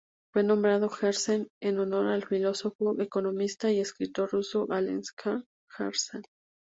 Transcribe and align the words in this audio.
Fue 0.33 0.41
nombrado 0.41 0.89
Herzen 0.99 1.47
en 1.61 1.77
honor 1.77 2.07
al 2.07 2.25
filósofo, 2.25 2.99
economista 2.99 3.71
y 3.71 3.79
escritor 3.79 4.31
ruso 4.31 4.65
Aleksandr 4.71 5.45
Herzen. 5.77 6.23